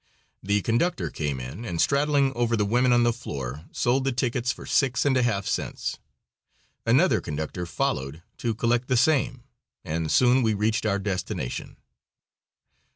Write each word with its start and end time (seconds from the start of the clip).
The 0.41 0.63
conductor 0.63 1.11
came 1.11 1.39
in, 1.39 1.63
and, 1.63 1.79
straddling 1.79 2.33
over 2.33 2.57
the 2.57 2.65
women 2.65 2.91
on 2.91 3.03
the 3.03 3.13
floor, 3.13 3.65
sold 3.71 4.03
the 4.03 4.11
tickets 4.11 4.51
for 4.51 4.65
six 4.65 5.05
and 5.05 5.15
a 5.15 5.21
half 5.21 5.45
cents. 5.45 5.99
Another 6.87 7.21
conductor 7.21 7.67
followed 7.67 8.23
to 8.39 8.55
collect 8.55 8.87
the 8.87 8.97
same, 8.97 9.43
and 9.85 10.11
soon 10.11 10.41
we 10.41 10.55
reached 10.55 10.87
our 10.87 10.97
destination. 10.97 11.75